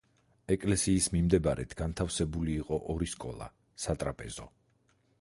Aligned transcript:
ეკლესიის 0.53 1.09
მიმდებარედ 1.15 1.77
განთავსებული 1.83 2.57
იყო 2.65 2.83
ორი 2.97 3.13
სკოლა, 3.15 3.53
სატრაპეზო. 3.87 4.53